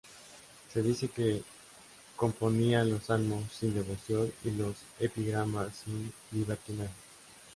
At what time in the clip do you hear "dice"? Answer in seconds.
0.81-1.09